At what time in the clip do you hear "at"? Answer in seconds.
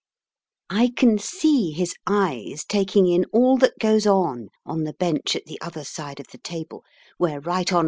5.35-5.45